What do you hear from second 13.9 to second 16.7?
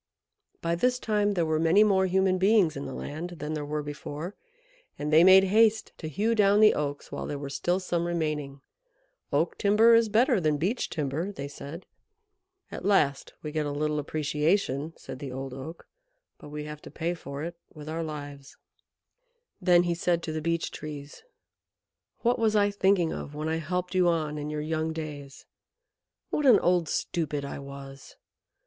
appreciation," said the old Oak, "but we